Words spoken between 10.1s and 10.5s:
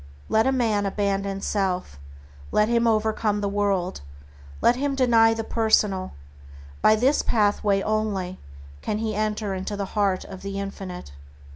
of